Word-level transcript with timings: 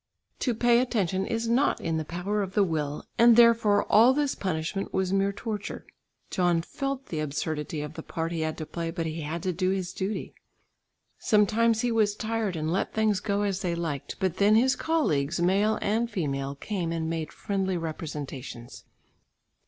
To 0.39 0.55
pay 0.55 0.79
attention 0.79 1.27
is 1.27 1.47
not 1.47 1.79
in 1.79 1.97
the 1.97 2.03
power 2.03 2.41
of 2.41 2.55
the 2.55 2.63
will, 2.63 3.05
and 3.19 3.35
therefore 3.35 3.83
all 3.85 4.13
this 4.15 4.33
punishment 4.33 4.91
was 4.95 5.13
mere 5.13 5.31
torture. 5.31 5.85
John 6.31 6.63
felt 6.63 7.09
the 7.09 7.19
absurdity 7.19 7.81
of 7.81 7.93
the 7.93 8.01
part 8.01 8.31
he 8.31 8.39
had 8.41 8.57
to 8.57 8.65
play, 8.65 8.89
but 8.89 9.05
he 9.05 9.21
had 9.21 9.43
to 9.43 9.53
do 9.53 9.69
his 9.69 9.93
duty. 9.93 10.33
Sometimes 11.19 11.81
he 11.81 11.91
was 11.91 12.15
tired 12.15 12.55
and 12.55 12.73
let 12.73 12.95
things 12.95 13.19
go 13.19 13.43
as 13.43 13.61
they 13.61 13.75
liked, 13.75 14.15
but 14.19 14.37
then 14.37 14.55
his 14.55 14.75
colleagues, 14.75 15.39
male 15.39 15.77
and 15.83 16.09
female, 16.09 16.55
came 16.55 16.91
and 16.91 17.07
made 17.07 17.31
friendly 17.31 17.77
representations. 17.77 18.85